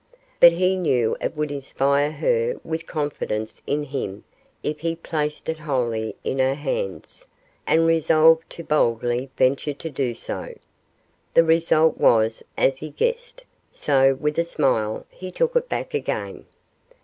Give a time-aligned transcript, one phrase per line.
[0.39, 4.23] But he knew it would inspire her with confidence in him
[4.63, 7.27] if he placed it wholly in her hands,
[7.67, 10.55] and resolved to boldly venture to do so.
[11.35, 16.47] The result was as he guessed; so, with a smile, he took it back again.